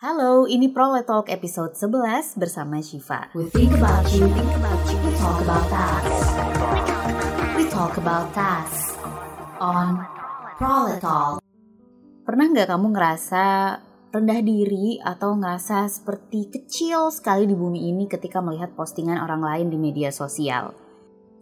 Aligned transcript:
Halo, 0.00 0.48
ini 0.48 0.72
Prole 0.72 1.04
Talk 1.04 1.28
episode 1.28 1.76
11 1.76 2.40
bersama 2.40 2.80
Shiva. 2.80 3.28
We 3.36 3.52
think 3.52 3.76
about 3.76 4.08
you, 4.08 4.32
think 4.32 4.48
about 4.56 4.80
you, 4.88 4.96
we 5.04 5.12
talk 5.12 5.38
about 5.44 5.68
us. 5.68 6.16
We 7.52 7.64
talk 7.68 7.94
about 8.00 8.32
us 8.32 8.96
on 9.60 10.00
Prole 10.56 10.96
Talk. 11.04 11.44
Pernah 12.24 12.46
nggak 12.48 12.72
kamu 12.72 12.96
ngerasa 12.96 13.44
rendah 14.08 14.40
diri 14.40 14.96
atau 15.04 15.36
ngerasa 15.36 15.84
seperti 15.92 16.48
kecil 16.48 17.12
sekali 17.12 17.44
di 17.44 17.52
bumi 17.52 17.92
ini 17.92 18.08
ketika 18.08 18.40
melihat 18.40 18.72
postingan 18.72 19.20
orang 19.20 19.44
lain 19.44 19.68
di 19.68 19.76
media 19.76 20.08
sosial? 20.08 20.72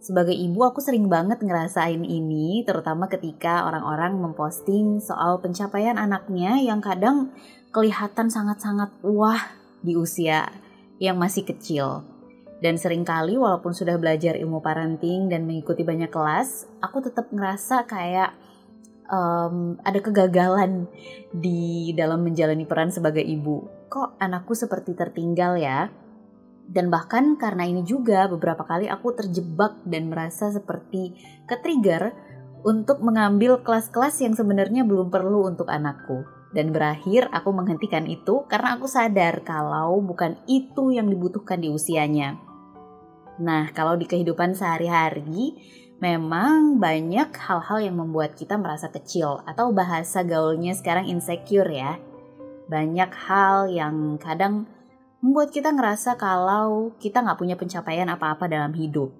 Sebagai 0.03 0.35
ibu 0.35 0.67
aku 0.67 0.83
sering 0.83 1.07
banget 1.07 1.39
ngerasain 1.39 2.03
ini 2.03 2.67
terutama 2.67 3.07
ketika 3.07 3.63
orang-orang 3.67 4.19
memposting 4.19 4.99
soal 4.99 5.39
pencapaian 5.39 5.95
anaknya 5.95 6.59
yang 6.59 6.83
kadang 6.83 7.31
kelihatan 7.69 8.33
sangat-sangat 8.33 8.89
wah 9.05 9.53
di 9.85 9.93
usia 9.93 10.49
yang 10.97 11.21
masih 11.21 11.45
kecil. 11.45 12.03
Dan 12.59 12.75
sering 12.75 13.07
kali 13.07 13.39
walaupun 13.39 13.71
sudah 13.71 13.95
belajar 13.95 14.35
ilmu 14.35 14.59
parenting 14.59 15.31
dan 15.31 15.47
mengikuti 15.47 15.87
banyak 15.87 16.11
kelas, 16.11 16.67
aku 16.83 16.99
tetap 16.99 17.31
ngerasa 17.31 17.87
kayak 17.87 18.35
um, 19.07 19.79
ada 19.79 19.99
kegagalan 20.03 20.91
di 21.31 21.95
dalam 21.95 22.19
menjalani 22.19 22.67
peran 22.67 22.91
sebagai 22.91 23.23
ibu. 23.23 23.87
Kok 23.87 24.19
anakku 24.19 24.51
seperti 24.57 24.91
tertinggal 24.91 25.55
ya? 25.55 25.87
Dan 26.69 26.91
bahkan 26.91 27.39
karena 27.39 27.63
ini 27.65 27.81
juga 27.87 28.27
beberapa 28.27 28.67
kali 28.67 28.91
aku 28.91 29.15
terjebak 29.15 29.79
dan 29.87 30.11
merasa 30.11 30.51
seperti 30.51 31.15
ketrigger 31.47 32.11
untuk 32.61 32.99
mengambil 32.99 33.63
kelas-kelas 33.63 34.19
yang 34.19 34.35
sebenarnya 34.35 34.83
belum 34.83 35.07
perlu 35.09 35.47
untuk 35.47 35.71
anakku 35.71 36.38
dan 36.49 36.73
berakhir 36.73 37.29
aku 37.29 37.53
menghentikan 37.53 38.09
itu 38.09 38.45
karena 38.49 38.77
aku 38.77 38.89
sadar 38.89 39.45
kalau 39.45 40.01
bukan 40.01 40.37
itu 40.49 40.89
yang 40.89 41.05
dibutuhkan 41.05 41.61
di 41.61 41.69
usianya. 41.69 42.41
Nah, 43.39 43.71
kalau 43.71 43.95
di 43.95 44.09
kehidupan 44.09 44.57
sehari-hari 44.57 45.55
memang 46.01 46.81
banyak 46.81 47.29
hal-hal 47.35 47.79
yang 47.79 47.95
membuat 48.01 48.33
kita 48.35 48.57
merasa 48.57 48.89
kecil 48.89 49.45
atau 49.45 49.71
bahasa 49.71 50.25
gaulnya 50.25 50.73
sekarang 50.75 51.07
insecure 51.07 51.69
ya. 51.69 52.01
Banyak 52.67 53.11
hal 53.29 53.69
yang 53.71 54.17
kadang 54.19 54.67
membuat 55.21 55.51
kita 55.55 55.71
ngerasa 55.71 56.15
kalau 56.17 56.95
kita 56.97 57.23
nggak 57.23 57.39
punya 57.39 57.55
pencapaian 57.55 58.09
apa-apa 58.09 58.49
dalam 58.49 58.73
hidup. 58.73 59.11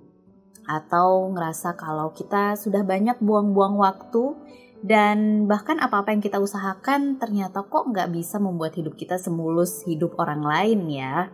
Atau 0.68 1.34
ngerasa 1.34 1.74
kalau 1.80 2.12
kita 2.14 2.54
sudah 2.60 2.86
banyak 2.86 3.18
buang-buang 3.24 3.80
waktu 3.80 4.38
dan 4.80 5.48
bahkan 5.48 5.76
apa-apa 5.80 6.16
yang 6.16 6.24
kita 6.24 6.40
usahakan 6.40 7.20
ternyata 7.20 7.68
kok 7.68 7.92
nggak 7.92 8.16
bisa 8.16 8.40
membuat 8.40 8.80
hidup 8.80 8.96
kita 8.96 9.20
semulus 9.20 9.84
hidup 9.84 10.16
orang 10.16 10.40
lain 10.40 10.80
ya. 10.88 11.28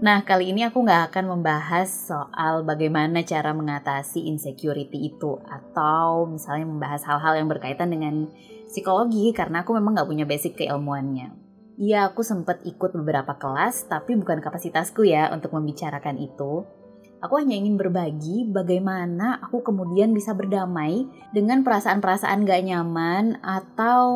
Nah 0.00 0.24
kali 0.24 0.56
ini 0.56 0.64
aku 0.64 0.80
nggak 0.80 1.12
akan 1.12 1.36
membahas 1.36 1.92
soal 1.92 2.64
bagaimana 2.64 3.20
cara 3.20 3.52
mengatasi 3.52 4.32
insecurity 4.32 5.12
itu 5.12 5.36
atau 5.44 6.24
misalnya 6.24 6.64
membahas 6.64 7.04
hal-hal 7.04 7.36
yang 7.36 7.52
berkaitan 7.52 7.92
dengan 7.92 8.32
psikologi 8.64 9.28
karena 9.36 9.60
aku 9.60 9.76
memang 9.76 10.00
nggak 10.00 10.08
punya 10.08 10.24
basic 10.24 10.56
keilmuannya. 10.56 11.36
Iya 11.76 12.08
aku 12.08 12.24
sempat 12.24 12.64
ikut 12.64 12.96
beberapa 12.96 13.36
kelas 13.36 13.92
tapi 13.92 14.16
bukan 14.16 14.40
kapasitasku 14.40 15.04
ya 15.04 15.28
untuk 15.36 15.52
membicarakan 15.52 16.16
itu. 16.16 16.64
Aku 17.20 17.36
hanya 17.36 17.52
ingin 17.52 17.76
berbagi 17.76 18.48
bagaimana 18.48 19.44
aku 19.44 19.60
kemudian 19.60 20.16
bisa 20.16 20.32
berdamai 20.32 21.04
dengan 21.36 21.60
perasaan-perasaan 21.60 22.48
gak 22.48 22.64
nyaman 22.64 23.36
atau 23.44 24.08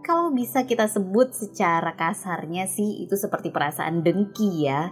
kalau 0.00 0.32
bisa 0.32 0.64
kita 0.64 0.88
sebut 0.88 1.36
secara 1.36 1.92
kasarnya 1.92 2.64
sih 2.64 3.04
itu 3.04 3.20
seperti 3.20 3.52
perasaan 3.52 4.00
dengki 4.00 4.64
ya. 4.64 4.88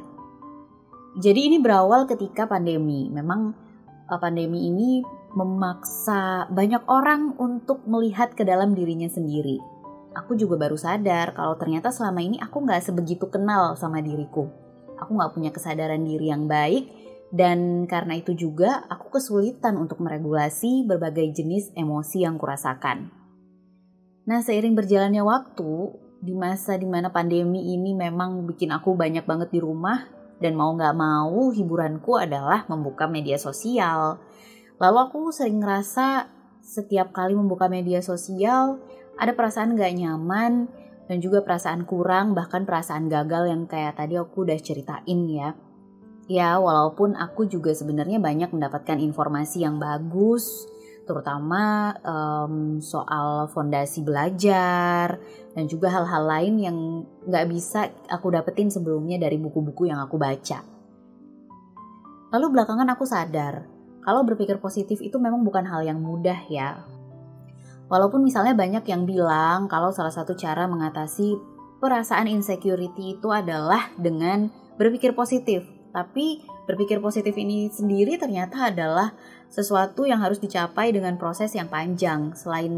Jadi 1.17 1.49
ini 1.49 1.57
berawal 1.57 2.05
ketika 2.05 2.45
pandemi. 2.45 3.09
Memang 3.09 3.57
eh, 4.05 4.21
pandemi 4.21 4.69
ini 4.69 5.01
memaksa 5.33 6.53
banyak 6.53 6.85
orang 6.93 7.41
untuk 7.41 7.89
melihat 7.89 8.37
ke 8.37 8.45
dalam 8.45 8.77
dirinya 8.77 9.09
sendiri. 9.09 9.57
Aku 10.13 10.37
juga 10.37 10.61
baru 10.61 10.77
sadar 10.77 11.33
kalau 11.33 11.57
ternyata 11.57 11.89
selama 11.89 12.21
ini 12.21 12.37
aku 12.37 12.69
nggak 12.69 12.85
sebegitu 12.85 13.33
kenal 13.33 13.81
sama 13.81 14.05
diriku. 14.05 14.45
Aku 15.01 15.17
nggak 15.17 15.33
punya 15.33 15.49
kesadaran 15.57 16.05
diri 16.05 16.29
yang 16.29 16.45
baik 16.45 17.06
dan 17.35 17.91
karena 17.91 18.19
itu 18.19 18.39
juga 18.39 18.87
aku 18.87 19.19
kesulitan 19.19 19.75
untuk 19.75 19.99
meregulasi 19.99 20.87
berbagai 20.87 21.35
jenis 21.35 21.75
emosi 21.75 22.23
yang 22.23 22.39
kurasakan. 22.39 23.11
Nah 24.27 24.41
seiring 24.43 24.75
berjalannya 24.79 25.23
waktu, 25.23 25.73
di 26.23 26.35
masa 26.35 26.79
di 26.79 26.87
mana 26.87 27.11
pandemi 27.11 27.75
ini 27.75 27.95
memang 27.95 28.47
bikin 28.47 28.75
aku 28.75 28.95
banyak 28.95 29.27
banget 29.27 29.51
di 29.55 29.61
rumah, 29.63 30.07
dan 30.39 30.55
mau 30.55 30.75
gak 30.77 30.95
mau 30.95 31.51
hiburanku 31.51 32.19
adalah 32.19 32.67
membuka 32.69 33.09
media 33.09 33.39
sosial. 33.39 34.21
Lalu 34.77 34.99
aku 35.09 35.33
sering 35.33 35.63
ngerasa 35.63 36.29
setiap 36.61 37.15
kali 37.15 37.33
membuka 37.39 37.71
media 37.71 38.03
sosial, 38.03 38.83
ada 39.17 39.33
perasaan 39.33 39.79
gak 39.79 39.95
nyaman, 39.95 40.69
dan 41.07 41.19
juga 41.23 41.47
perasaan 41.47 41.87
kurang, 41.87 42.35
bahkan 42.35 42.67
perasaan 42.67 43.07
gagal 43.07 43.47
yang 43.47 43.71
kayak 43.71 43.95
tadi 43.95 44.19
aku 44.19 44.43
udah 44.43 44.59
ceritain 44.59 45.23
ya 45.31 45.55
Ya, 46.27 46.59
walaupun 46.59 47.15
aku 47.15 47.47
juga 47.47 47.71
sebenarnya 47.71 48.19
banyak 48.19 48.51
mendapatkan 48.51 48.99
informasi 48.99 49.63
yang 49.63 49.79
bagus, 49.79 50.67
terutama 51.07 51.95
um, 52.03 52.83
soal 52.83 53.47
fondasi 53.55 54.03
belajar 54.03 55.23
dan 55.55 55.65
juga 55.71 55.87
hal-hal 55.95 56.27
lain 56.27 56.55
yang 56.59 56.77
nggak 57.31 57.47
bisa 57.47 57.95
aku 58.11 58.35
dapetin 58.35 58.75
sebelumnya 58.75 59.23
dari 59.23 59.39
buku-buku 59.39 59.87
yang 59.87 60.03
aku 60.03 60.19
baca. 60.19 60.67
Lalu 62.35 62.47
belakangan 62.59 62.91
aku 62.91 63.07
sadar, 63.07 63.63
kalau 64.03 64.27
berpikir 64.27 64.59
positif 64.59 64.99
itu 64.99 65.23
memang 65.23 65.47
bukan 65.47 65.63
hal 65.63 65.87
yang 65.87 66.03
mudah 66.03 66.43
ya. 66.51 66.83
Walaupun 67.87 68.27
misalnya 68.27 68.59
banyak 68.59 68.83
yang 68.91 69.07
bilang 69.07 69.71
kalau 69.71 69.95
salah 69.95 70.11
satu 70.11 70.35
cara 70.35 70.67
mengatasi 70.67 71.39
perasaan 71.79 72.27
insecurity 72.27 73.15
itu 73.15 73.31
adalah 73.31 73.95
dengan 73.95 74.51
berpikir 74.75 75.15
positif 75.15 75.76
tapi 75.97 76.45
berpikir 76.69 77.01
positif 77.01 77.33
ini 77.41 77.73
sendiri 77.73 78.21
ternyata 78.21 78.69
adalah 78.69 79.17
sesuatu 79.49 80.05
yang 80.05 80.21
harus 80.21 80.37
dicapai 80.37 80.93
dengan 80.93 81.17
proses 81.17 81.57
yang 81.57 81.73
panjang. 81.73 82.37
Selain 82.37 82.69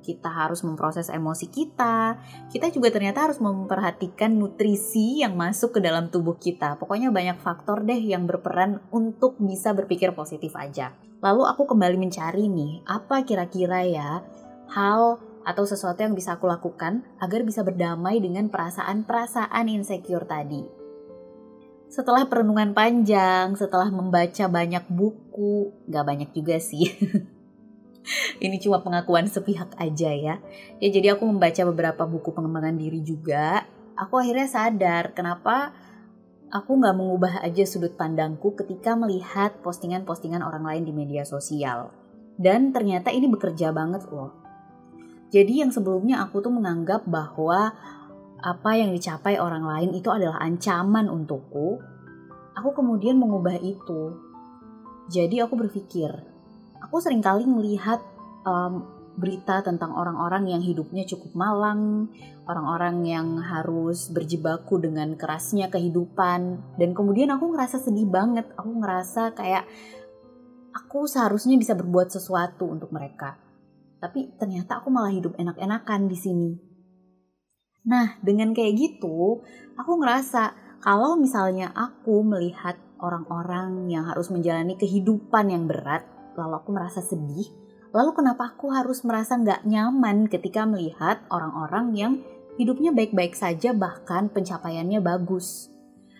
kita 0.00 0.32
harus 0.32 0.64
memproses 0.64 1.12
emosi 1.12 1.52
kita, 1.52 2.16
kita 2.48 2.72
juga 2.72 2.88
ternyata 2.88 3.28
harus 3.28 3.36
memperhatikan 3.36 4.32
nutrisi 4.32 5.20
yang 5.20 5.36
masuk 5.36 5.76
ke 5.76 5.80
dalam 5.84 6.08
tubuh 6.08 6.40
kita. 6.40 6.80
Pokoknya 6.80 7.12
banyak 7.12 7.36
faktor 7.44 7.84
deh 7.84 8.00
yang 8.00 8.24
berperan 8.24 8.80
untuk 8.88 9.36
bisa 9.36 9.76
berpikir 9.76 10.16
positif 10.16 10.56
aja. 10.56 10.96
Lalu 11.20 11.44
aku 11.44 11.68
kembali 11.68 12.00
mencari 12.00 12.48
nih, 12.48 12.80
apa 12.88 13.28
kira-kira 13.28 13.84
ya 13.84 14.24
hal 14.72 15.20
atau 15.44 15.68
sesuatu 15.68 16.00
yang 16.00 16.16
bisa 16.16 16.40
aku 16.40 16.48
lakukan 16.48 17.04
agar 17.20 17.44
bisa 17.44 17.60
berdamai 17.60 18.16
dengan 18.24 18.48
perasaan-perasaan 18.48 19.68
insecure 19.68 20.24
tadi 20.24 20.83
setelah 21.94 22.26
perenungan 22.26 22.74
panjang, 22.74 23.54
setelah 23.54 23.86
membaca 23.86 24.50
banyak 24.50 24.82
buku, 24.90 25.70
gak 25.86 26.02
banyak 26.02 26.30
juga 26.34 26.58
sih. 26.58 26.90
Ini 28.44 28.58
cuma 28.58 28.82
pengakuan 28.82 29.30
sepihak 29.30 29.78
aja 29.78 30.10
ya. 30.10 30.42
Ya 30.82 30.88
jadi 30.90 31.14
aku 31.14 31.22
membaca 31.22 31.62
beberapa 31.70 32.02
buku 32.02 32.34
pengembangan 32.34 32.74
diri 32.74 32.98
juga. 32.98 33.62
Aku 33.94 34.18
akhirnya 34.18 34.50
sadar 34.50 35.14
kenapa 35.14 35.70
aku 36.50 36.82
gak 36.82 36.98
mengubah 36.98 37.46
aja 37.46 37.62
sudut 37.62 37.94
pandangku 37.94 38.58
ketika 38.58 38.98
melihat 38.98 39.62
postingan-postingan 39.62 40.42
orang 40.42 40.66
lain 40.66 40.82
di 40.90 40.92
media 40.92 41.22
sosial. 41.22 41.94
Dan 42.34 42.74
ternyata 42.74 43.14
ini 43.14 43.30
bekerja 43.30 43.70
banget 43.70 44.10
loh. 44.10 44.34
Jadi 45.30 45.62
yang 45.62 45.70
sebelumnya 45.70 46.26
aku 46.26 46.42
tuh 46.42 46.50
menganggap 46.50 47.06
bahwa 47.06 47.70
apa 48.44 48.76
yang 48.76 48.92
dicapai 48.92 49.40
orang 49.40 49.64
lain 49.64 49.90
itu 49.96 50.12
adalah 50.12 50.36
ancaman 50.36 51.08
untukku, 51.08 51.93
aku 52.54 52.70
kemudian 52.74 53.18
mengubah 53.18 53.58
itu. 53.60 54.18
Jadi 55.12 55.42
aku 55.42 55.54
berpikir, 55.58 56.08
aku 56.80 56.96
sering 57.02 57.20
kali 57.20 57.44
melihat 57.44 58.00
um, 58.48 58.88
berita 59.14 59.62
tentang 59.62 59.94
orang-orang 59.94 60.50
yang 60.50 60.62
hidupnya 60.64 61.06
cukup 61.06 61.36
malang, 61.38 62.08
orang-orang 62.48 63.04
yang 63.06 63.28
harus 63.38 64.10
berjibaku 64.10 64.80
dengan 64.82 65.14
kerasnya 65.14 65.70
kehidupan, 65.70 66.40
dan 66.80 66.90
kemudian 66.96 67.30
aku 67.30 67.52
ngerasa 67.54 67.78
sedih 67.84 68.08
banget. 68.08 68.48
Aku 68.58 68.80
ngerasa 68.80 69.36
kayak 69.36 69.68
aku 70.74 71.06
seharusnya 71.06 71.54
bisa 71.54 71.78
berbuat 71.78 72.10
sesuatu 72.10 72.66
untuk 72.66 72.90
mereka. 72.90 73.38
Tapi 74.02 74.34
ternyata 74.36 74.82
aku 74.82 74.90
malah 74.90 75.14
hidup 75.14 75.38
enak-enakan 75.38 76.10
di 76.10 76.18
sini. 76.18 76.50
Nah, 77.84 78.16
dengan 78.24 78.56
kayak 78.56 78.74
gitu, 78.80 79.44
aku 79.76 79.92
ngerasa 80.00 80.63
kalau 80.84 81.16
misalnya 81.16 81.72
aku 81.72 82.20
melihat 82.20 82.76
orang-orang 83.00 83.88
yang 83.88 84.04
harus 84.04 84.28
menjalani 84.28 84.76
kehidupan 84.76 85.48
yang 85.48 85.64
berat, 85.64 86.04
lalu 86.36 86.60
aku 86.60 86.76
merasa 86.76 87.00
sedih, 87.00 87.48
lalu 87.96 88.12
kenapa 88.12 88.52
aku 88.52 88.68
harus 88.68 89.00
merasa 89.00 89.40
nggak 89.40 89.64
nyaman 89.64 90.28
ketika 90.28 90.68
melihat 90.68 91.24
orang-orang 91.32 91.96
yang 91.96 92.12
hidupnya 92.60 92.92
baik-baik 92.92 93.32
saja 93.32 93.72
bahkan 93.72 94.28
pencapaiannya 94.28 95.00
bagus. 95.00 95.72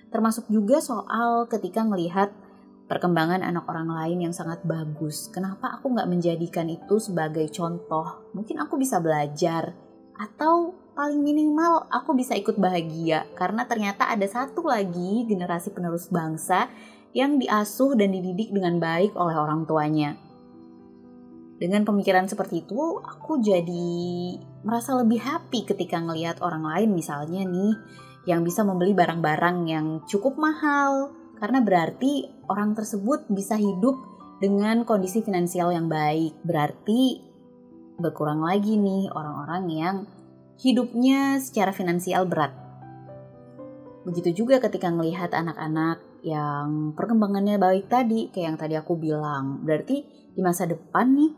Termasuk 0.09 0.49
juga 0.49 0.81
soal 0.81 1.45
ketika 1.45 1.85
melihat 1.85 2.33
perkembangan 2.89 3.45
anak 3.45 3.69
orang 3.69 3.93
lain 3.93 4.33
yang 4.33 4.33
sangat 4.33 4.65
bagus. 4.65 5.29
Kenapa 5.29 5.77
aku 5.77 5.93
nggak 5.93 6.09
menjadikan 6.09 6.73
itu 6.73 6.97
sebagai 6.97 7.53
contoh? 7.53 8.33
Mungkin 8.33 8.65
aku 8.65 8.81
bisa 8.81 8.97
belajar 8.97 9.77
atau 10.17 10.84
paling 10.95 11.21
minimal 11.21 11.91
aku 11.91 12.15
bisa 12.15 12.39
ikut 12.39 12.55
bahagia 12.55 13.27
karena 13.35 13.67
ternyata 13.67 14.07
ada 14.07 14.25
satu 14.31 14.63
lagi 14.63 15.27
generasi 15.27 15.75
penerus 15.75 16.07
bangsa 16.07 16.71
yang 17.11 17.39
diasuh 17.39 17.99
dan 17.99 18.15
dididik 18.15 18.55
dengan 18.55 18.79
baik 18.79 19.15
oleh 19.19 19.35
orang 19.35 19.67
tuanya. 19.67 20.15
Dengan 21.55 21.87
pemikiran 21.87 22.27
seperti 22.27 22.67
itu, 22.67 22.99
aku 22.99 23.39
jadi 23.39 23.87
merasa 24.67 24.99
lebih 24.99 25.23
happy 25.23 25.63
ketika 25.63 26.03
ngelihat 26.03 26.43
orang 26.43 26.67
lain 26.67 26.91
misalnya 26.91 27.47
nih 27.47 27.75
yang 28.27 28.43
bisa 28.43 28.67
membeli 28.67 28.91
barang-barang 28.91 29.57
yang 29.71 29.87
cukup 30.11 30.35
mahal 30.35 31.15
karena 31.39 31.63
berarti 31.63 32.27
orang 32.51 32.75
tersebut 32.75 33.31
bisa 33.31 33.55
hidup 33.55 33.95
dengan 34.43 34.83
kondisi 34.83 35.23
finansial 35.23 35.71
yang 35.71 35.87
baik. 35.87 36.35
Berarti 36.43 37.23
berkurang 37.95 38.43
lagi 38.43 38.75
nih 38.75 39.07
orang-orang 39.15 39.65
yang 39.71 39.97
hidupnya 40.61 41.39
secara 41.43 41.75
finansial 41.75 42.27
berat. 42.29 42.55
Begitu 44.05 44.45
juga 44.45 44.61
ketika 44.61 44.93
melihat 44.93 45.33
anak-anak 45.33 46.05
yang 46.25 46.93
perkembangannya 46.93 47.57
baik 47.57 47.89
tadi, 47.89 48.29
kayak 48.29 48.47
yang 48.55 48.59
tadi 48.61 48.75
aku 48.77 48.97
bilang. 49.01 49.65
Berarti 49.65 50.05
di 50.37 50.41
masa 50.45 50.69
depan 50.69 51.17
nih 51.17 51.33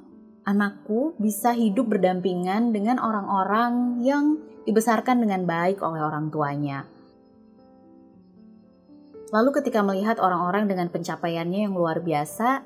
anakku 0.46 1.14
bisa 1.18 1.54
hidup 1.54 1.90
berdampingan 1.90 2.70
dengan 2.70 3.02
orang-orang 3.02 4.02
yang 4.02 4.38
dibesarkan 4.66 5.22
dengan 5.22 5.46
baik 5.46 5.78
oleh 5.82 6.02
orang 6.02 6.30
tuanya. 6.30 6.86
Lalu 9.34 9.50
ketika 9.58 9.82
melihat 9.82 10.22
orang-orang 10.22 10.70
dengan 10.70 10.86
pencapaiannya 10.90 11.66
yang 11.66 11.74
luar 11.74 11.98
biasa, 12.02 12.62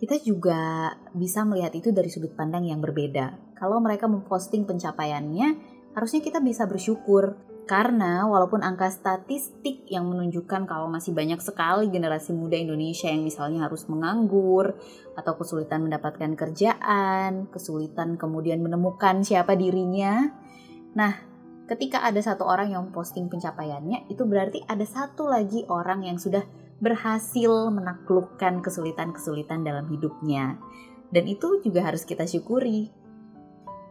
kita 0.00 0.18
juga 0.24 0.92
bisa 1.12 1.44
melihat 1.44 1.72
itu 1.76 1.92
dari 1.92 2.08
sudut 2.08 2.32
pandang 2.32 2.64
yang 2.64 2.80
berbeda. 2.80 3.54
Kalau 3.54 3.78
mereka 3.78 4.08
memposting 4.08 4.64
pencapaiannya, 4.64 5.71
harusnya 5.92 6.20
kita 6.24 6.40
bisa 6.40 6.64
bersyukur 6.64 7.36
karena 7.62 8.26
walaupun 8.26 8.60
angka 8.66 8.90
statistik 8.90 9.86
yang 9.86 10.10
menunjukkan 10.10 10.66
kalau 10.66 10.90
masih 10.90 11.14
banyak 11.14 11.38
sekali 11.38 11.88
generasi 11.94 12.34
muda 12.34 12.58
Indonesia 12.58 13.06
yang 13.06 13.22
misalnya 13.22 13.70
harus 13.70 13.86
menganggur 13.86 14.74
atau 15.14 15.32
kesulitan 15.38 15.86
mendapatkan 15.86 16.34
kerjaan, 16.34 17.46
kesulitan 17.54 18.18
kemudian 18.18 18.58
menemukan 18.60 19.22
siapa 19.22 19.54
dirinya. 19.54 20.26
Nah, 20.98 21.12
ketika 21.70 22.02
ada 22.02 22.18
satu 22.18 22.44
orang 22.44 22.74
yang 22.74 22.90
posting 22.90 23.30
pencapaiannya, 23.30 24.10
itu 24.10 24.26
berarti 24.26 24.66
ada 24.66 24.84
satu 24.84 25.30
lagi 25.30 25.62
orang 25.70 26.02
yang 26.02 26.18
sudah 26.18 26.42
berhasil 26.82 27.70
menaklukkan 27.70 28.58
kesulitan-kesulitan 28.58 29.62
dalam 29.62 29.86
hidupnya. 29.86 30.58
Dan 31.14 31.30
itu 31.30 31.62
juga 31.62 31.86
harus 31.86 32.02
kita 32.02 32.26
syukuri 32.26 32.90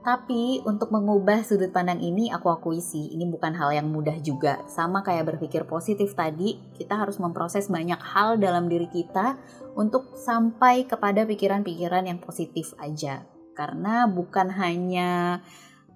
tapi 0.02 0.66
untuk 0.66 0.90
mengubah 0.90 1.46
sudut 1.46 1.70
pandang 1.70 2.02
ini 2.02 2.34
aku 2.34 2.50
akui 2.50 2.82
sih 2.82 3.14
ini 3.14 3.30
bukan 3.30 3.54
hal 3.54 3.70
yang 3.70 3.86
mudah 3.94 4.18
juga. 4.18 4.66
Sama 4.66 5.06
kayak 5.06 5.38
berpikir 5.38 5.70
positif 5.70 6.18
tadi, 6.18 6.58
kita 6.74 6.98
harus 6.98 7.22
memproses 7.22 7.70
banyak 7.70 8.02
hal 8.02 8.42
dalam 8.42 8.66
diri 8.66 8.90
kita 8.90 9.38
untuk 9.78 10.18
sampai 10.18 10.90
kepada 10.90 11.22
pikiran-pikiran 11.30 12.10
yang 12.10 12.18
positif 12.18 12.74
aja. 12.82 13.30
Karena 13.54 14.10
bukan 14.10 14.50
hanya 14.50 15.40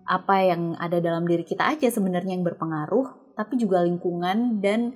apa 0.05 0.35
yang 0.53 0.77
ada 0.77 1.01
dalam 1.01 1.25
diri 1.25 1.41
kita 1.41 1.73
aja 1.73 1.89
sebenarnya 1.89 2.37
yang 2.37 2.45
berpengaruh, 2.45 3.33
tapi 3.33 3.57
juga 3.57 3.81
lingkungan 3.81 4.61
dan 4.61 4.93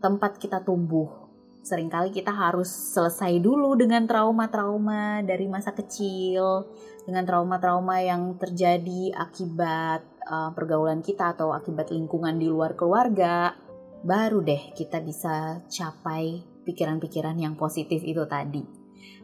tempat 0.00 0.40
kita 0.40 0.64
tumbuh. 0.64 1.29
Seringkali 1.60 2.08
kita 2.08 2.32
harus 2.32 2.72
selesai 2.72 3.36
dulu 3.36 3.76
dengan 3.76 4.08
trauma-trauma 4.08 5.20
dari 5.20 5.44
masa 5.44 5.76
kecil, 5.76 6.64
dengan 7.04 7.28
trauma-trauma 7.28 8.00
yang 8.00 8.40
terjadi 8.40 9.12
akibat 9.12 10.00
uh, 10.24 10.50
pergaulan 10.56 11.04
kita 11.04 11.36
atau 11.36 11.52
akibat 11.52 11.92
lingkungan 11.92 12.40
di 12.40 12.48
luar 12.48 12.72
keluarga, 12.72 13.52
baru 14.00 14.40
deh 14.40 14.72
kita 14.72 15.04
bisa 15.04 15.60
capai 15.68 16.40
pikiran-pikiran 16.64 17.36
yang 17.36 17.60
positif 17.60 18.00
itu 18.08 18.24
tadi. 18.24 18.64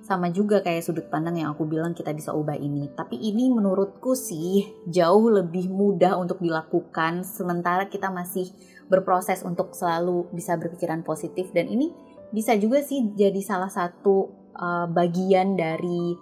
Sama 0.05 0.31
juga 0.31 0.63
kayak 0.63 0.87
sudut 0.87 1.09
pandang 1.11 1.41
yang 1.41 1.51
aku 1.51 1.67
bilang 1.67 1.91
kita 1.91 2.15
bisa 2.15 2.31
ubah 2.31 2.55
ini. 2.55 2.95
Tapi 2.95 3.17
ini 3.17 3.51
menurutku 3.51 4.15
sih 4.15 4.63
jauh 4.87 5.33
lebih 5.33 5.67
mudah 5.73 6.15
untuk 6.21 6.39
dilakukan 6.39 7.27
sementara 7.27 7.91
kita 7.91 8.13
masih 8.13 8.47
berproses 8.87 9.43
untuk 9.43 9.75
selalu 9.75 10.31
bisa 10.31 10.55
berpikiran 10.55 11.03
positif 11.03 11.51
dan 11.51 11.67
ini 11.67 11.91
bisa 12.31 12.55
juga 12.59 12.83
sih 12.83 13.15
jadi 13.15 13.39
salah 13.43 13.71
satu 13.71 14.47
uh, 14.57 14.87
bagian 14.91 15.55
dari 15.55 16.17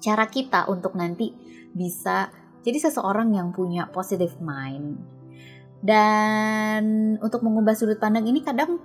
cara 0.00 0.26
kita 0.26 0.66
untuk 0.72 0.96
nanti 0.96 1.32
bisa 1.70 2.32
jadi 2.60 2.78
seseorang 2.90 3.32
yang 3.36 3.52
punya 3.52 3.88
positive 3.88 4.36
mind. 4.40 5.00
Dan 5.80 7.16
untuk 7.24 7.40
mengubah 7.40 7.72
sudut 7.72 7.96
pandang 7.96 8.28
ini 8.28 8.44
kadang 8.44 8.76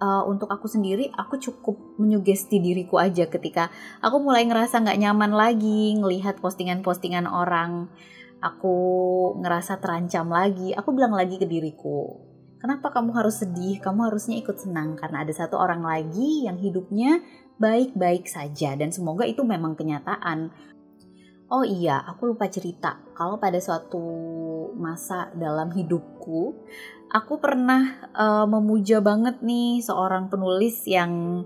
uh, 0.00 0.24
untuk 0.24 0.48
aku 0.48 0.64
sendiri 0.64 1.12
aku 1.12 1.36
cukup 1.36 1.76
menyugesti 2.00 2.56
diriku 2.56 2.96
aja 2.96 3.28
ketika 3.28 3.68
aku 4.00 4.24
mulai 4.24 4.48
ngerasa 4.48 4.80
nggak 4.80 5.00
nyaman 5.04 5.32
lagi 5.36 6.00
ngelihat 6.00 6.40
postingan-postingan 6.40 7.28
orang. 7.28 7.92
Aku 8.40 8.72
ngerasa 9.36 9.84
terancam 9.84 10.32
lagi. 10.32 10.72
Aku 10.72 10.96
bilang 10.96 11.12
lagi 11.12 11.36
ke 11.36 11.44
diriku, 11.44 12.16
kenapa 12.60 12.92
kamu 12.92 13.16
harus 13.16 13.40
sedih? 13.42 13.80
Kamu 13.80 14.06
harusnya 14.12 14.36
ikut 14.38 14.60
senang 14.60 14.94
karena 14.94 15.24
ada 15.24 15.32
satu 15.32 15.56
orang 15.56 15.82
lagi 15.82 16.44
yang 16.46 16.60
hidupnya 16.60 17.24
baik-baik 17.56 18.28
saja 18.28 18.76
dan 18.76 18.92
semoga 18.92 19.24
itu 19.24 19.42
memang 19.42 19.74
kenyataan. 19.74 20.52
Oh 21.50 21.66
iya, 21.66 21.98
aku 22.06 22.30
lupa 22.30 22.46
cerita. 22.46 23.02
Kalau 23.10 23.42
pada 23.42 23.58
suatu 23.58 23.98
masa 24.78 25.34
dalam 25.34 25.74
hidupku, 25.74 26.54
aku 27.10 27.42
pernah 27.42 28.06
uh, 28.14 28.46
memuja 28.46 29.02
banget 29.02 29.42
nih 29.42 29.82
seorang 29.82 30.30
penulis 30.30 30.86
yang 30.86 31.42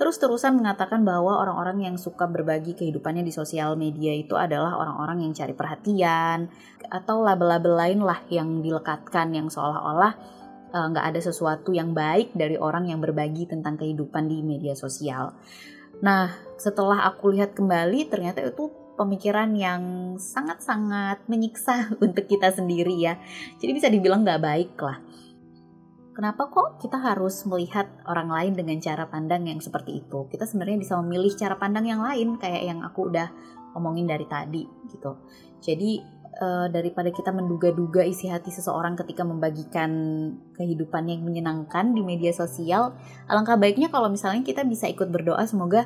terus-terusan 0.00 0.56
mengatakan 0.56 1.04
bahwa 1.04 1.36
orang-orang 1.36 1.92
yang 1.92 1.96
suka 2.00 2.24
berbagi 2.24 2.72
kehidupannya 2.72 3.22
di 3.22 3.30
sosial 3.30 3.76
media 3.76 4.16
itu 4.16 4.34
adalah 4.40 4.80
orang-orang 4.80 5.28
yang 5.28 5.32
cari 5.36 5.52
perhatian 5.52 6.48
atau 6.88 7.20
label-label 7.20 7.76
lain 7.76 8.00
lah 8.00 8.18
yang 8.32 8.64
dilekatkan 8.64 9.36
yang 9.36 9.52
seolah-olah 9.52 10.41
nggak 10.72 11.04
uh, 11.04 11.10
ada 11.12 11.20
sesuatu 11.20 11.76
yang 11.76 11.92
baik 11.92 12.32
dari 12.32 12.56
orang 12.56 12.88
yang 12.88 12.98
berbagi 13.04 13.44
tentang 13.44 13.76
kehidupan 13.76 14.24
di 14.26 14.40
media 14.40 14.72
sosial. 14.72 15.36
Nah, 16.00 16.32
setelah 16.56 17.04
aku 17.06 17.30
lihat 17.36 17.52
kembali, 17.52 18.08
ternyata 18.08 18.42
itu 18.42 18.72
pemikiran 18.96 19.52
yang 19.54 19.82
sangat-sangat 20.16 21.24
menyiksa 21.28 21.92
untuk 22.04 22.24
kita 22.26 22.50
sendiri 22.50 22.96
ya. 22.96 23.20
Jadi 23.60 23.70
bisa 23.72 23.88
dibilang 23.92 24.24
nggak 24.24 24.42
baik 24.42 24.74
lah. 24.80 24.98
Kenapa 26.12 26.52
kok 26.52 26.76
kita 26.76 27.00
harus 27.00 27.40
melihat 27.48 27.88
orang 28.04 28.28
lain 28.28 28.52
dengan 28.52 28.76
cara 28.84 29.08
pandang 29.08 29.48
yang 29.48 29.64
seperti 29.64 30.04
itu? 30.04 30.28
Kita 30.28 30.44
sebenarnya 30.44 30.76
bisa 30.84 31.00
memilih 31.00 31.32
cara 31.32 31.56
pandang 31.56 31.88
yang 31.88 32.04
lain 32.04 32.36
kayak 32.36 32.68
yang 32.68 32.84
aku 32.84 33.08
udah 33.08 33.32
ngomongin 33.72 34.04
dari 34.04 34.28
tadi 34.28 34.68
gitu. 34.92 35.16
Jadi 35.64 36.04
uh, 36.40 36.66
daripada 36.72 37.12
kita 37.12 37.34
menduga-duga 37.34 38.06
isi 38.06 38.30
hati 38.30 38.48
seseorang 38.48 38.96
ketika 38.96 39.26
membagikan 39.26 39.90
kehidupan 40.56 41.10
yang 41.10 41.26
menyenangkan 41.26 41.92
di 41.92 42.00
media 42.00 42.32
sosial, 42.32 42.96
alangkah 43.28 43.58
baiknya 43.58 43.92
kalau 43.92 44.08
misalnya 44.08 44.40
kita 44.46 44.64
bisa 44.64 44.88
ikut 44.88 45.10
berdoa 45.12 45.44
semoga 45.44 45.84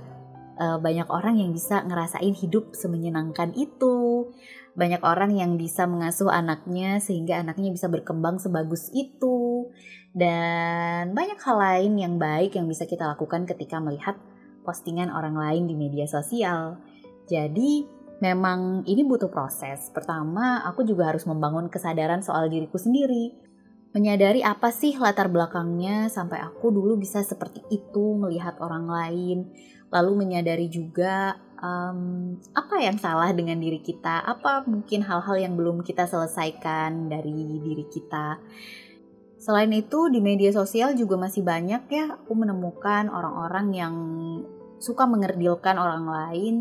uh, 0.60 0.78
banyak 0.80 1.08
orang 1.08 1.40
yang 1.40 1.50
bisa 1.52 1.84
ngerasain 1.84 2.34
hidup 2.36 2.76
semenyenangkan 2.76 3.52
itu. 3.56 4.28
Banyak 4.76 5.00
orang 5.00 5.32
yang 5.32 5.56
bisa 5.56 5.88
mengasuh 5.88 6.28
anaknya 6.28 7.00
sehingga 7.00 7.40
anaknya 7.40 7.72
bisa 7.72 7.88
berkembang 7.88 8.36
sebagus 8.36 8.92
itu. 8.92 9.72
Dan 10.12 11.16
banyak 11.16 11.40
hal 11.40 11.56
lain 11.56 11.92
yang 11.96 12.14
baik 12.20 12.56
yang 12.56 12.68
bisa 12.68 12.84
kita 12.84 13.08
lakukan 13.08 13.48
ketika 13.48 13.80
melihat 13.80 14.20
postingan 14.64 15.08
orang 15.08 15.36
lain 15.36 15.64
di 15.64 15.74
media 15.76 16.04
sosial. 16.04 16.76
Jadi, 17.24 17.95
memang 18.20 18.84
ini 18.88 19.04
butuh 19.04 19.28
proses. 19.28 19.92
Pertama, 19.92 20.64
aku 20.64 20.84
juga 20.84 21.12
harus 21.12 21.28
membangun 21.28 21.68
kesadaran 21.68 22.24
soal 22.24 22.48
diriku 22.48 22.80
sendiri. 22.80 23.36
Menyadari 23.92 24.44
apa 24.44 24.68
sih 24.72 24.92
latar 25.00 25.32
belakangnya 25.32 26.12
sampai 26.12 26.40
aku 26.44 26.68
dulu 26.68 27.00
bisa 27.00 27.24
seperti 27.24 27.64
itu 27.72 28.16
melihat 28.16 28.60
orang 28.60 28.88
lain. 28.88 29.38
Lalu 29.88 30.26
menyadari 30.26 30.68
juga 30.68 31.40
um, 31.60 32.36
apa 32.52 32.76
yang 32.80 33.00
salah 33.00 33.32
dengan 33.32 33.56
diri 33.56 33.80
kita, 33.80 34.20
apa 34.20 34.68
mungkin 34.68 35.00
hal-hal 35.00 35.36
yang 35.40 35.56
belum 35.56 35.80
kita 35.80 36.04
selesaikan 36.04 37.08
dari 37.08 37.32
diri 37.62 37.86
kita. 37.88 38.36
Selain 39.40 39.70
itu 39.70 40.10
di 40.10 40.18
media 40.18 40.50
sosial 40.50 40.96
juga 40.98 41.14
masih 41.20 41.46
banyak 41.46 41.82
ya 41.86 42.18
aku 42.18 42.34
menemukan 42.34 43.06
orang-orang 43.06 43.66
yang 43.72 43.94
suka 44.82 45.06
mengerdilkan 45.06 45.78
orang 45.78 46.04
lain 46.04 46.54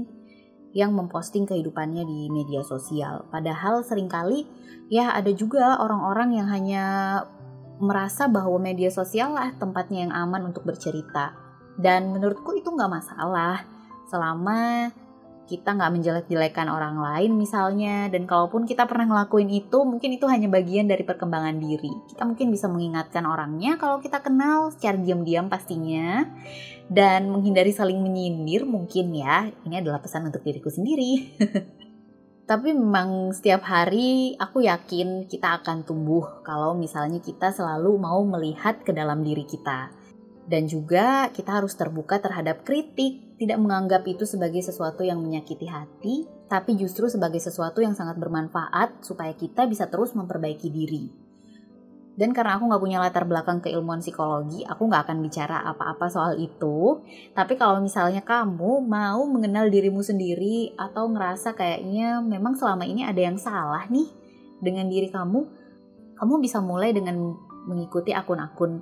yang 0.76 0.92
memposting 0.92 1.48
kehidupannya 1.48 2.04
di 2.04 2.28
media 2.28 2.60
sosial. 2.60 3.24
Padahal 3.32 3.82
sering 3.88 4.12
kali 4.12 4.44
ya 4.92 5.16
ada 5.16 5.32
juga 5.32 5.80
orang-orang 5.80 6.36
yang 6.36 6.48
hanya 6.52 6.86
merasa 7.80 8.28
bahwa 8.28 8.60
media 8.60 8.92
sosial 8.92 9.32
lah 9.32 9.56
tempatnya 9.56 10.08
yang 10.08 10.14
aman 10.14 10.52
untuk 10.52 10.68
bercerita. 10.68 11.32
Dan 11.80 12.12
menurutku 12.12 12.56
itu 12.60 12.68
nggak 12.68 12.92
masalah 12.92 13.64
selama 14.12 14.92
kita 15.46 15.78
nggak 15.78 15.94
menjelek-jelekan 15.94 16.68
orang 16.68 16.98
lain 16.98 17.38
misalnya. 17.38 18.10
Dan 18.10 18.26
kalaupun 18.26 18.66
kita 18.66 18.90
pernah 18.90 19.06
ngelakuin 19.06 19.50
itu 19.50 19.86
mungkin 19.86 20.18
itu 20.18 20.26
hanya 20.26 20.50
bagian 20.50 20.90
dari 20.90 21.06
perkembangan 21.06 21.58
diri. 21.62 21.94
Kita 22.10 22.26
mungkin 22.26 22.50
bisa 22.50 22.66
mengingatkan 22.68 23.24
orangnya 23.30 23.78
kalau 23.78 24.02
kita 24.02 24.20
kenal 24.26 24.74
secara 24.74 24.98
diam-diam 24.98 25.48
pastinya. 25.48 26.26
Dan 26.86 27.34
menghindari 27.34 27.74
saling 27.74 27.98
menyindir 28.02 28.66
mungkin 28.66 29.14
ya. 29.14 29.50
Ini 29.66 29.82
adalah 29.82 30.02
pesan 30.02 30.30
untuk 30.30 30.46
diriku 30.46 30.70
sendiri. 30.70 31.12
Tapi 32.46 32.78
memang 32.78 33.34
setiap 33.34 33.66
hari 33.66 34.38
aku 34.38 34.70
yakin 34.70 35.26
kita 35.26 35.62
akan 35.62 35.82
tumbuh 35.82 36.46
kalau 36.46 36.78
misalnya 36.78 37.18
kita 37.18 37.50
selalu 37.50 37.98
mau 37.98 38.22
melihat 38.22 38.86
ke 38.86 38.94
dalam 38.94 39.26
diri 39.26 39.50
kita. 39.50 39.90
Dan 40.46 40.70
juga 40.70 41.34
kita 41.34 41.58
harus 41.58 41.74
terbuka 41.74 42.22
terhadap 42.22 42.62
kritik, 42.62 43.25
tidak 43.36 43.60
menganggap 43.60 44.08
itu 44.08 44.24
sebagai 44.24 44.64
sesuatu 44.64 45.04
yang 45.04 45.20
menyakiti 45.20 45.68
hati, 45.68 46.24
tapi 46.48 46.80
justru 46.80 47.12
sebagai 47.12 47.44
sesuatu 47.44 47.84
yang 47.84 47.92
sangat 47.92 48.16
bermanfaat 48.16 49.04
supaya 49.04 49.36
kita 49.36 49.68
bisa 49.68 49.92
terus 49.92 50.16
memperbaiki 50.16 50.72
diri. 50.72 51.06
Dan 52.16 52.32
karena 52.32 52.56
aku 52.56 52.72
nggak 52.72 52.80
punya 52.80 53.04
latar 53.04 53.28
belakang 53.28 53.60
keilmuan 53.60 54.00
psikologi, 54.00 54.64
aku 54.64 54.88
nggak 54.88 55.04
akan 55.04 55.20
bicara 55.20 55.68
apa-apa 55.68 56.08
soal 56.08 56.40
itu. 56.40 57.04
Tapi 57.36 57.60
kalau 57.60 57.84
misalnya 57.84 58.24
kamu 58.24 58.88
mau 58.88 59.20
mengenal 59.28 59.68
dirimu 59.68 60.00
sendiri 60.00 60.72
atau 60.80 61.12
ngerasa 61.12 61.52
kayaknya 61.60 62.24
memang 62.24 62.56
selama 62.56 62.88
ini 62.88 63.04
ada 63.04 63.20
yang 63.20 63.36
salah 63.36 63.84
nih 63.92 64.08
dengan 64.64 64.88
diri 64.88 65.12
kamu, 65.12 65.44
kamu 66.16 66.34
bisa 66.40 66.64
mulai 66.64 66.96
dengan 66.96 67.36
mengikuti 67.68 68.16
akun-akun 68.16 68.80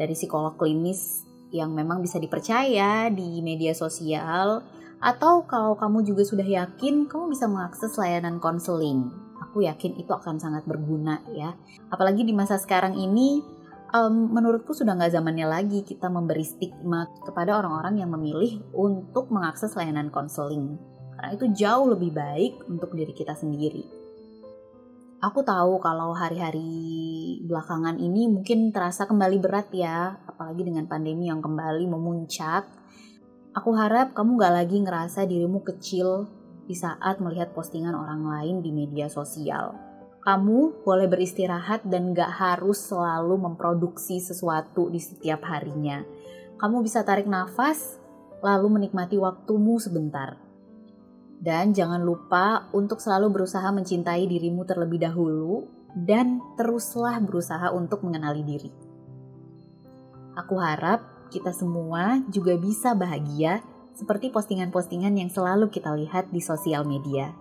dari 0.00 0.16
psikolog 0.16 0.56
klinis 0.56 1.28
yang 1.50 1.74
memang 1.74 2.02
bisa 2.02 2.18
dipercaya 2.22 3.10
di 3.10 3.42
media 3.42 3.74
sosial 3.74 4.62
atau 5.00 5.48
kalau 5.48 5.74
kamu 5.74 6.04
juga 6.04 6.22
sudah 6.22 6.44
yakin 6.44 7.08
kamu 7.08 7.32
bisa 7.32 7.48
mengakses 7.48 7.96
layanan 7.96 8.36
konseling. 8.38 9.08
Aku 9.40 9.64
yakin 9.64 9.98
itu 9.98 10.12
akan 10.12 10.38
sangat 10.38 10.62
berguna 10.68 11.24
ya. 11.34 11.56
Apalagi 11.90 12.22
di 12.22 12.30
masa 12.36 12.60
sekarang 12.60 12.94
ini 12.94 13.42
um, 13.94 14.30
menurutku 14.30 14.70
sudah 14.76 14.94
nggak 14.94 15.16
zamannya 15.16 15.46
lagi 15.48 15.82
kita 15.82 16.06
memberi 16.06 16.46
stigma 16.46 17.10
kepada 17.24 17.58
orang-orang 17.58 17.98
yang 17.98 18.10
memilih 18.14 18.62
untuk 18.76 19.32
mengakses 19.34 19.74
layanan 19.74 20.12
konseling. 20.12 20.78
Karena 21.16 21.36
itu 21.36 21.46
jauh 21.52 21.86
lebih 21.90 22.14
baik 22.14 22.64
untuk 22.70 22.94
diri 22.94 23.12
kita 23.12 23.34
sendiri. 23.34 23.99
Aku 25.20 25.44
tahu 25.44 25.76
kalau 25.84 26.16
hari-hari 26.16 26.64
belakangan 27.44 28.00
ini 28.00 28.24
mungkin 28.24 28.72
terasa 28.72 29.04
kembali 29.04 29.36
berat 29.36 29.68
ya, 29.68 30.16
apalagi 30.24 30.64
dengan 30.64 30.88
pandemi 30.88 31.28
yang 31.28 31.44
kembali 31.44 31.84
memuncak. 31.92 32.64
Aku 33.52 33.76
harap 33.76 34.16
kamu 34.16 34.40
gak 34.40 34.54
lagi 34.64 34.80
ngerasa 34.80 35.28
dirimu 35.28 35.60
kecil 35.60 36.24
di 36.64 36.72
saat 36.72 37.20
melihat 37.20 37.52
postingan 37.52 37.92
orang 37.92 38.24
lain 38.24 38.64
di 38.64 38.72
media 38.72 39.12
sosial. 39.12 39.76
Kamu 40.24 40.88
boleh 40.88 41.04
beristirahat 41.04 41.84
dan 41.84 42.16
gak 42.16 42.40
harus 42.40 42.80
selalu 42.80 43.44
memproduksi 43.44 44.24
sesuatu 44.24 44.88
di 44.88 45.04
setiap 45.04 45.44
harinya. 45.44 46.00
Kamu 46.56 46.80
bisa 46.80 47.04
tarik 47.04 47.28
nafas, 47.28 48.00
lalu 48.40 48.72
menikmati 48.72 49.20
waktumu 49.20 49.76
sebentar 49.76 50.49
dan 51.40 51.72
jangan 51.72 52.04
lupa 52.04 52.68
untuk 52.76 53.00
selalu 53.00 53.40
berusaha 53.40 53.64
mencintai 53.72 54.28
dirimu 54.28 54.68
terlebih 54.68 55.00
dahulu 55.00 55.64
dan 55.96 56.38
teruslah 56.54 57.18
berusaha 57.18 57.72
untuk 57.72 58.04
mengenali 58.04 58.44
diri. 58.44 58.70
Aku 60.36 60.60
harap 60.60 61.32
kita 61.32 61.50
semua 61.56 62.20
juga 62.28 62.54
bisa 62.60 62.92
bahagia 62.92 63.64
seperti 63.96 64.30
postingan-postingan 64.30 65.16
yang 65.16 65.30
selalu 65.32 65.72
kita 65.72 65.96
lihat 65.96 66.28
di 66.30 66.38
sosial 66.44 66.86
media. 66.86 67.32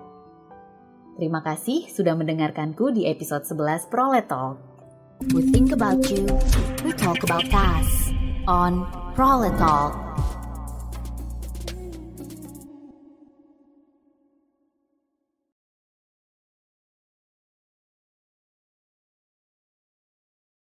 Terima 1.20 1.44
kasih 1.44 1.91
sudah 1.91 2.15
mendengarkanku 2.15 2.96
di 2.96 3.03
episode 3.03 3.44
11 3.44 3.91
Prolet 3.91 4.25
Talk. 4.25 4.56
We 5.36 5.51
think 5.51 5.75
about 5.75 6.08
you, 6.08 6.24
we 6.88 6.96
talk 6.96 7.20
about 7.27 7.44
us 7.51 8.15
on 8.48 8.88
Prolet 9.20 9.51
Talk. 9.60 10.29